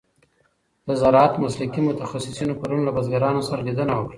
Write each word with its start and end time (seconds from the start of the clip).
د 0.87 0.89
زراعت 1.01 1.33
مسلکي 1.43 1.81
متخصصینو 1.87 2.53
پرون 2.59 2.81
له 2.87 2.91
بزګرانو 2.95 3.41
سره 3.49 3.61
لیدنه 3.67 3.93
وکړه. 3.95 4.09